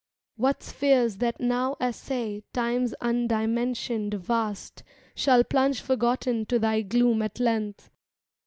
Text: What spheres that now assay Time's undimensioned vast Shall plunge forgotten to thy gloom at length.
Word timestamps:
What 0.35 0.63
spheres 0.63 1.17
that 1.17 1.39
now 1.39 1.77
assay 1.79 2.41
Time's 2.53 2.95
undimensioned 3.01 4.15
vast 4.15 4.81
Shall 5.13 5.43
plunge 5.43 5.79
forgotten 5.79 6.47
to 6.47 6.57
thy 6.57 6.81
gloom 6.81 7.21
at 7.21 7.39
length. 7.39 7.91